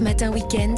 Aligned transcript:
Matin 0.00 0.30
week-end. 0.32 0.76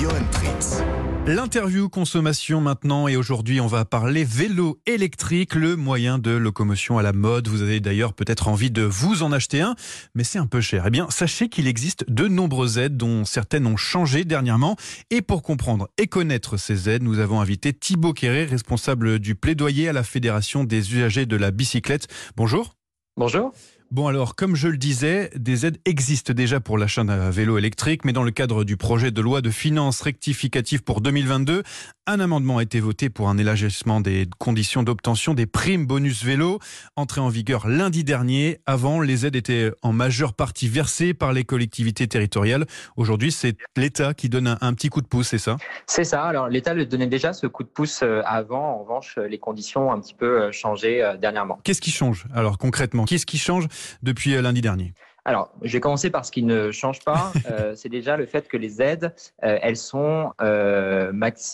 Johan 0.00 0.22
Tritz. 0.30 0.82
L'interview 1.26 1.88
consommation 1.88 2.60
maintenant 2.60 3.08
et 3.08 3.16
aujourd'hui 3.16 3.60
on 3.60 3.66
va 3.66 3.84
parler 3.84 4.22
vélo 4.22 4.80
électrique, 4.86 5.56
le 5.56 5.74
moyen 5.74 6.18
de 6.18 6.30
locomotion 6.30 6.96
à 6.96 7.02
la 7.02 7.12
mode. 7.12 7.48
Vous 7.48 7.62
avez 7.62 7.80
d'ailleurs 7.80 8.14
peut-être 8.14 8.46
envie 8.46 8.70
de 8.70 8.82
vous 8.82 9.24
en 9.24 9.32
acheter 9.32 9.60
un, 9.62 9.74
mais 10.14 10.22
c'est 10.22 10.38
un 10.38 10.46
peu 10.46 10.60
cher. 10.60 10.84
Eh 10.86 10.90
bien, 10.90 11.08
sachez 11.10 11.48
qu'il 11.48 11.66
existe 11.66 12.08
de 12.08 12.28
nombreuses 12.28 12.78
aides 12.78 12.96
dont 12.96 13.24
certaines 13.24 13.66
ont 13.66 13.76
changé 13.76 14.24
dernièrement. 14.24 14.76
Et 15.10 15.22
pour 15.22 15.42
comprendre 15.42 15.88
et 15.98 16.06
connaître 16.06 16.56
ces 16.56 16.88
aides, 16.88 17.02
nous 17.02 17.18
avons 17.18 17.40
invité 17.40 17.72
Thibaut 17.72 18.12
Quéré, 18.12 18.44
responsable 18.44 19.18
du 19.18 19.34
plaidoyer 19.34 19.88
à 19.88 19.92
la 19.92 20.04
Fédération 20.04 20.62
des 20.62 20.94
usagers 20.94 21.26
de 21.26 21.36
la 21.36 21.50
bicyclette. 21.50 22.06
Bonjour. 22.36 22.76
Bonjour. 23.16 23.52
Bon 23.92 24.06
alors, 24.06 24.36
comme 24.36 24.56
je 24.56 24.68
le 24.68 24.78
disais, 24.78 25.30
des 25.36 25.66
aides 25.66 25.76
existent 25.84 26.32
déjà 26.32 26.60
pour 26.60 26.78
l'achat 26.78 27.04
d'un 27.04 27.28
vélo 27.28 27.58
électrique, 27.58 28.06
mais 28.06 28.14
dans 28.14 28.22
le 28.22 28.30
cadre 28.30 28.64
du 28.64 28.78
projet 28.78 29.10
de 29.10 29.20
loi 29.20 29.42
de 29.42 29.50
finances 29.50 30.00
rectificative 30.00 30.82
pour 30.82 31.02
2022, 31.02 31.62
un 32.06 32.18
amendement 32.18 32.58
a 32.58 32.62
été 32.62 32.80
voté 32.80 33.10
pour 33.10 33.28
un 33.28 33.38
élargissement 33.38 34.00
des 34.00 34.26
conditions 34.38 34.82
d'obtention 34.82 35.34
des 35.34 35.46
primes 35.46 35.86
bonus 35.86 36.24
vélo, 36.24 36.58
entré 36.96 37.20
en 37.20 37.28
vigueur 37.28 37.68
lundi 37.68 38.02
dernier. 38.02 38.58
Avant, 38.66 39.00
les 39.00 39.24
aides 39.24 39.36
étaient 39.36 39.70
en 39.82 39.92
majeure 39.92 40.34
partie 40.34 40.68
versées 40.68 41.14
par 41.14 41.32
les 41.32 41.44
collectivités 41.44 42.08
territoriales. 42.08 42.66
Aujourd'hui, 42.96 43.30
c'est 43.30 43.56
l'État 43.76 44.14
qui 44.14 44.28
donne 44.28 44.58
un, 44.60 44.74
petit 44.74 44.88
coup 44.88 45.00
de 45.00 45.06
pouce, 45.06 45.28
c'est 45.28 45.38
ça? 45.38 45.58
C'est 45.86 46.04
ça. 46.04 46.24
Alors 46.24 46.48
l'État 46.48 46.74
le 46.74 46.86
donnait 46.86 47.06
déjà 47.06 47.32
ce 47.32 47.46
coup 47.46 47.62
de 47.62 47.68
pouce 47.68 48.00
euh, 48.02 48.22
avant. 48.24 48.74
En 48.74 48.78
revanche, 48.78 49.16
les 49.18 49.38
conditions 49.38 49.90
ont 49.90 49.92
un 49.92 50.00
petit 50.00 50.14
peu 50.14 50.42
euh, 50.42 50.52
changé 50.52 51.02
euh, 51.02 51.16
dernièrement. 51.16 51.60
Qu'est-ce 51.62 51.80
qui 51.80 51.92
change 51.92 52.26
alors 52.34 52.58
concrètement? 52.58 53.04
Qu'est-ce 53.04 53.26
qui 53.26 53.38
change 53.38 53.68
depuis 54.02 54.32
lundi 54.40 54.60
dernier? 54.60 54.92
Alors, 55.24 55.52
je 55.62 55.72
vais 55.72 55.80
commencer 55.80 56.10
par 56.10 56.24
ce 56.24 56.32
qui 56.32 56.42
ne 56.42 56.70
change 56.72 57.00
pas. 57.00 57.32
Euh, 57.50 57.74
c'est 57.74 57.88
déjà 57.88 58.16
le 58.16 58.24
fait 58.24 58.48
que 58.48 58.56
les 58.56 58.80
aides, 58.80 59.12
euh, 59.42 59.58
elles 59.62 59.76
sont 59.76 60.32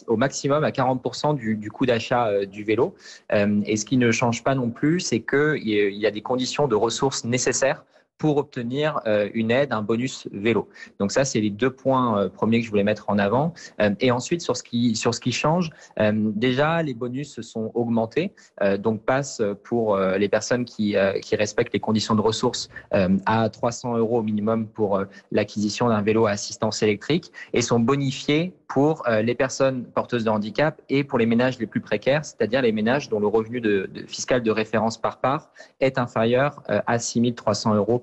au 0.06 0.16
maximum 0.16 0.62
à 0.62 0.70
40% 0.70 1.34
du, 1.34 1.56
du, 1.56 1.70
coût 1.70 1.86
d'achat 1.86 2.44
du 2.44 2.62
vélo. 2.62 2.94
et 3.30 3.76
ce 3.76 3.84
qui 3.84 3.96
ne 3.96 4.10
change 4.10 4.44
pas 4.44 4.54
non 4.54 4.70
plus, 4.70 5.00
c'est 5.00 5.20
qu'il 5.20 5.64
y 5.64 6.06
a 6.06 6.10
des 6.10 6.20
conditions 6.20 6.68
de 6.68 6.74
ressources 6.74 7.24
nécessaires 7.24 7.84
pour 8.18 8.36
obtenir 8.36 9.00
euh, 9.06 9.30
une 9.32 9.50
aide, 9.50 9.72
un 9.72 9.82
bonus 9.82 10.28
vélo. 10.32 10.68
Donc 10.98 11.12
ça, 11.12 11.24
c'est 11.24 11.40
les 11.40 11.50
deux 11.50 11.70
points 11.70 12.18
euh, 12.18 12.28
premiers 12.28 12.60
que 12.60 12.66
je 12.66 12.70
voulais 12.70 12.84
mettre 12.84 13.08
en 13.08 13.18
avant. 13.18 13.54
Euh, 13.80 13.94
et 14.00 14.10
ensuite, 14.10 14.42
sur 14.42 14.56
ce 14.56 14.62
qui, 14.62 14.96
sur 14.96 15.14
ce 15.14 15.20
qui 15.20 15.32
change, 15.32 15.70
déjà, 16.12 16.82
les 16.82 16.94
bonus 16.94 17.40
sont 17.40 17.70
augmentés, 17.74 18.32
donc 18.78 19.02
passent 19.02 19.42
pour 19.62 19.96
les 19.96 20.28
personnes 20.28 20.64
qui, 20.64 20.96
qui 21.22 21.36
respectent 21.36 21.72
les 21.72 21.80
conditions 21.80 22.14
de 22.14 22.20
ressources 22.20 22.68
à 22.90 23.48
300 23.48 23.96
euros 23.98 24.18
au 24.18 24.22
minimum 24.22 24.66
pour 24.66 25.02
l'acquisition 25.30 25.88
d'un 25.88 26.02
vélo 26.02 26.26
à 26.26 26.32
assistance 26.32 26.82
électrique 26.82 27.32
et 27.52 27.62
sont 27.62 27.78
bonifiés 27.78 28.52
pour 28.68 29.04
les 29.22 29.34
personnes 29.34 29.84
porteuses 29.84 30.24
de 30.24 30.30
handicap 30.30 30.80
et 30.88 31.02
pour 31.02 31.18
les 31.18 31.26
ménages 31.26 31.58
les 31.58 31.66
plus 31.66 31.80
précaires, 31.80 32.24
c'est-à-dire 32.24 32.62
les 32.62 32.72
ménages 32.72 33.08
dont 33.08 33.18
le 33.18 33.26
revenu 33.26 33.62
fiscal 34.06 34.42
de 34.42 34.50
référence 34.50 34.98
par 34.98 35.18
part 35.18 35.50
est 35.80 35.98
inférieur 35.98 36.62
à 36.86 36.98
6 36.98 37.34
300 37.34 37.74
euros 37.74 37.98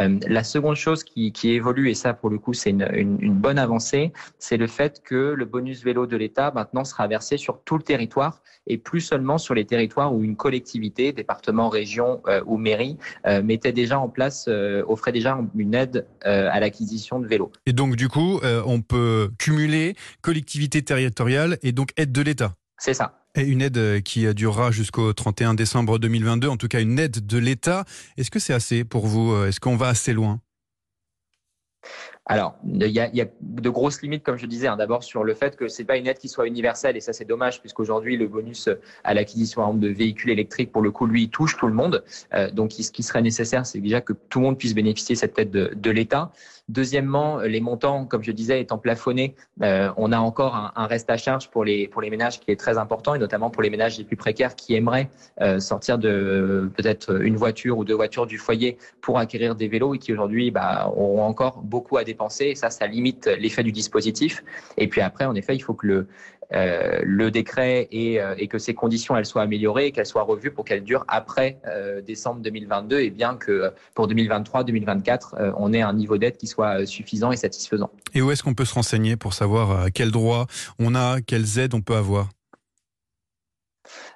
euh, 0.00 0.18
la 0.26 0.44
seconde 0.44 0.76
chose 0.76 1.04
qui, 1.04 1.32
évolue, 1.44 1.90
et 1.90 1.94
ça 1.94 2.14
pour 2.14 2.30
le 2.30 2.38
coup 2.38 2.52
c'est 2.52 2.70
une, 2.70 3.34
bonne 3.34 3.58
avancée, 3.58 4.12
c'est 4.38 4.56
le 4.56 4.66
fait 4.66 5.02
que 5.02 5.34
le 5.36 5.44
bonus 5.44 5.82
vélo 5.84 6.06
de 6.06 6.16
l'État 6.16 6.52
maintenant 6.54 6.84
sera 6.84 7.06
versé 7.06 7.36
sur 7.36 7.60
tout 7.62 7.76
le 7.76 7.82
territoire 7.82 8.42
et 8.66 8.78
plus 8.78 9.00
seulement 9.00 9.38
sur 9.38 9.54
les 9.54 9.64
territoires 9.64 10.14
où 10.14 10.22
une 10.22 10.36
collectivité, 10.36 11.12
département, 11.12 11.68
région 11.68 12.22
euh, 12.28 12.42
ou 12.46 12.56
mairie 12.56 12.96
euh, 13.26 13.42
mettait 13.42 13.72
déjà 13.72 13.98
en 13.98 14.08
place, 14.08 14.48
offrait 14.86 15.12
déjà 15.12 15.38
une 15.56 15.74
aide 15.74 16.06
à 16.24 16.60
l'acquisition 16.60 17.20
de 17.20 17.26
vélos. 17.26 17.50
Et 17.66 17.72
donc 17.72 17.96
du 17.96 18.08
coup, 18.08 18.40
on 18.66 18.80
peut 18.80 19.30
cumuler 19.38 19.81
collectivité 20.20 20.82
territoriale 20.82 21.58
et 21.62 21.72
donc 21.72 21.90
aide 21.96 22.12
de 22.12 22.22
l'État. 22.22 22.54
C'est 22.78 22.94
ça. 22.94 23.22
Et 23.34 23.42
une 23.42 23.62
aide 23.62 23.78
euh, 23.78 24.00
qui 24.00 24.26
euh, 24.26 24.34
durera 24.34 24.70
jusqu'au 24.70 25.12
31 25.12 25.54
décembre 25.54 25.98
2022, 25.98 26.48
en 26.48 26.56
tout 26.56 26.68
cas 26.68 26.80
une 26.80 26.98
aide 26.98 27.24
de 27.24 27.38
l'État. 27.38 27.84
Est-ce 28.18 28.30
que 28.30 28.38
c'est 28.38 28.52
assez 28.52 28.84
pour 28.84 29.06
vous 29.06 29.32
euh, 29.32 29.46
Est-ce 29.46 29.60
qu'on 29.60 29.76
va 29.76 29.88
assez 29.88 30.12
loin? 30.12 30.40
Alors, 32.26 32.56
il 32.64 32.86
y, 32.86 33.00
a, 33.00 33.26
de 33.40 33.70
grosses 33.70 34.02
limites, 34.02 34.22
comme 34.22 34.36
je 34.36 34.46
disais. 34.46 34.68
Hein. 34.68 34.76
D'abord 34.76 35.02
sur 35.02 35.24
le 35.24 35.34
fait 35.34 35.56
que 35.56 35.66
c'est 35.66 35.84
pas 35.84 35.96
une 35.96 36.06
aide 36.06 36.18
qui 36.18 36.28
soit 36.28 36.46
universelle, 36.46 36.96
et 36.96 37.00
ça 37.00 37.12
c'est 37.12 37.24
dommage, 37.24 37.60
puisqu'aujourd'hui 37.60 38.16
le 38.16 38.28
bonus 38.28 38.68
à 39.02 39.14
l'acquisition 39.14 39.74
de 39.74 39.88
véhicules 39.88 40.30
électriques, 40.30 40.70
pour 40.70 40.82
le 40.82 40.92
coup, 40.92 41.06
lui, 41.06 41.30
touche 41.30 41.56
tout 41.56 41.66
le 41.66 41.74
monde. 41.74 42.04
donc, 42.52 42.72
ce 42.72 42.92
qui 42.92 43.02
serait 43.02 43.22
nécessaire, 43.22 43.66
c'est 43.66 43.80
déjà 43.80 44.00
que 44.00 44.12
tout 44.12 44.38
le 44.38 44.44
monde 44.44 44.58
puisse 44.58 44.74
bénéficier 44.74 45.16
de 45.16 45.18
cette 45.18 45.36
aide 45.36 45.50
de 45.50 45.90
l'État. 45.90 46.30
Deuxièmement, 46.72 47.40
les 47.40 47.60
montants, 47.60 48.06
comme 48.06 48.22
je 48.22 48.32
disais, 48.32 48.62
étant 48.62 48.78
plafonnés, 48.78 49.34
euh, 49.62 49.90
on 49.98 50.10
a 50.10 50.18
encore 50.18 50.72
un, 50.74 50.86
reste 50.86 51.10
à 51.10 51.18
charge 51.18 51.50
pour 51.50 51.64
les, 51.64 51.90
ménages 52.10 52.40
qui 52.40 52.50
est 52.50 52.58
très 52.58 52.78
important, 52.78 53.14
et 53.14 53.18
notamment 53.18 53.50
pour 53.50 53.62
les 53.62 53.68
ménages 53.68 53.98
les 53.98 54.04
plus 54.04 54.16
précaires 54.16 54.56
qui 54.56 54.74
aimeraient 54.74 55.10
euh, 55.42 55.60
sortir 55.60 55.98
de 55.98 56.70
peut-être 56.74 57.22
une 57.22 57.36
voiture 57.36 57.76
ou 57.76 57.84
deux 57.84 57.94
voitures 57.94 58.26
du 58.26 58.38
foyer 58.38 58.78
pour 59.02 59.18
acquérir 59.18 59.54
des 59.54 59.68
vélos 59.68 59.94
et 59.94 59.98
qui 59.98 60.14
aujourd'hui 60.14 60.50
bah, 60.50 60.90
auront 60.96 61.24
encore 61.24 61.60
beaucoup 61.62 61.98
à 61.98 62.04
dépenser. 62.04 62.46
Et 62.46 62.54
ça, 62.54 62.70
ça 62.70 62.86
limite 62.86 63.26
l'effet 63.38 63.62
du 63.62 63.72
dispositif. 63.72 64.42
Et 64.78 64.88
puis 64.88 65.02
après, 65.02 65.26
en 65.26 65.34
effet, 65.34 65.54
il 65.54 65.60
faut 65.60 65.74
que 65.74 65.86
le, 65.86 66.06
euh, 66.54 67.00
le 67.02 67.30
décret 67.30 67.88
et, 67.90 68.20
euh, 68.20 68.34
et, 68.36 68.46
que 68.46 68.58
ces 68.58 68.74
conditions 68.74 69.16
elles 69.16 69.24
soient 69.26 69.42
améliorées 69.42 69.86
et 69.86 69.92
qu'elles 69.92 70.06
soient 70.06 70.22
revues 70.22 70.50
pour 70.50 70.64
qu'elles 70.64 70.84
durent 70.84 71.04
après 71.08 71.58
euh, 71.66 72.02
décembre 72.02 72.42
2022 72.42 73.00
et 73.00 73.10
bien 73.10 73.36
que 73.36 73.72
pour 73.94 74.06
2023-2024 74.08 75.54
on 75.56 75.72
ait 75.72 75.82
un 75.82 75.94
niveau 75.94 76.18
d'aide 76.18 76.36
qui 76.36 76.46
soit 76.46 76.84
suffisant 76.86 77.32
et 77.32 77.36
satisfaisant. 77.36 77.90
Et 78.14 78.20
où 78.20 78.30
est-ce 78.30 78.42
qu'on 78.42 78.54
peut 78.54 78.64
se 78.64 78.74
renseigner 78.74 79.16
pour 79.16 79.32
savoir 79.32 79.90
quels 79.92 80.10
droits 80.10 80.46
on 80.78 80.94
a, 80.94 81.20
quelles 81.20 81.58
aides 81.58 81.74
on 81.74 81.80
peut 81.80 81.96
avoir? 81.96 82.28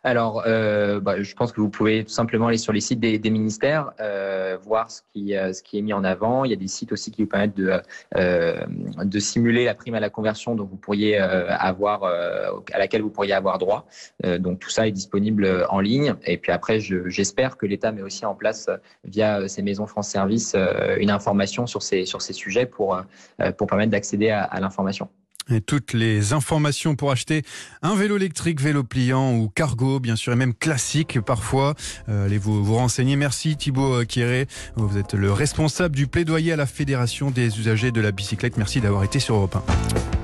Alors, 0.07 0.45
euh, 0.47 1.01
bah, 1.01 1.21
je 1.21 1.35
pense 1.35 1.51
que 1.51 1.61
vous 1.61 1.69
pouvez 1.69 2.05
tout 2.05 2.13
simplement 2.13 2.47
aller 2.47 2.59
sur 2.59 2.73
les 2.73 2.81
sites 2.81 3.01
des, 3.01 3.19
ministères, 3.29 3.91
euh, 3.99 4.57
voir 4.63 4.89
ce 4.89 5.03
qui, 5.13 5.37
euh, 5.37 5.53
ce 5.53 5.65
qui 5.65 5.79
est 5.79 5.83
mis 5.83 5.93
en 5.93 6.05
avant. 6.05 6.45
Il 6.45 6.53
y 6.53 6.55
a 6.55 6.57
des 6.57 6.69
sites 6.69 6.93
aussi 6.93 7.11
qui 7.11 7.23
vous 7.23 7.29
permettent 7.29 7.57
de, 7.57 9.19
simuler 9.19 9.65
la 9.65 9.75
prime 9.75 9.97
à 9.97 10.01
la 10.01 10.09
conversion 10.09 10.55
dont 10.55 10.65
vous 10.65 10.77
pourriez 10.77 11.19
avoir, 11.19 12.05
à 12.05 12.79
laquelle 12.79 13.03
vous 13.03 13.11
pourriez 13.11 13.33
avoir 13.33 13.59
droit. 13.59 13.89
donc 14.39 14.61
tout 14.61 14.71
ça 14.71 14.87
est 14.87 14.93
disponible 14.93 15.67
en 15.71 15.81
ligne. 15.81 16.15
Et 16.25 16.37
puis 16.37 16.53
après, 16.53 16.79
j'espère 16.79 17.57
que 17.57 17.67
l'État 17.67 17.91
met 17.91 18.03
aussi 18.03 18.25
en 18.25 18.37
place 18.37 18.71
via 19.03 19.49
ses 19.49 19.63
maisons 19.63 19.87
France 19.87 20.09
Service 20.09 20.55
une 20.99 21.11
information 21.11 21.67
sur 21.67 21.83
ces, 21.83 22.05
sur 22.05 22.23
ces 22.23 22.33
sujets 22.33 22.67
pour 22.67 22.97
permettre 23.67 23.91
d'accéder 23.91 24.31
à 24.31 24.61
l'information. 24.61 25.09
Toutes 25.67 25.93
les 25.93 26.33
informations 26.33 26.97
pour 26.97 27.13
acheter 27.13 27.43
un 27.83 27.95
vélo 27.95 28.17
électrique, 28.17 28.61
vélo 28.61 28.83
pliant 28.83 29.35
ou 29.35 29.49
cargo, 29.49 30.01
bien 30.01 30.17
sûr, 30.17 30.33
et 30.33 30.37
même 30.37 30.55
classique 30.55 31.21
parfois. 31.21 31.75
Euh, 32.09 32.27
allez 32.27 32.39
vous, 32.39 32.65
vous 32.65 32.75
renseigner. 32.75 33.17
Merci 33.17 33.57
Thibaut 33.57 34.05
Kieré. 34.05 34.47
Vous 34.75 34.99
êtes 34.99 35.15
le 35.15 35.33
responsable 35.33 35.95
du 35.95 36.07
plaidoyer 36.07 36.53
à 36.53 36.57
la 36.57 36.67
Fédération 36.67 37.31
des 37.31 37.59
usagers 37.59 37.93
de 37.93 38.01
la 38.01 38.11
bicyclette. 38.11 38.57
Merci 38.57 38.81
d'avoir 38.81 39.05
été 39.05 39.21
sur 39.21 39.37
Europe 39.37 39.57
1. 39.57 40.16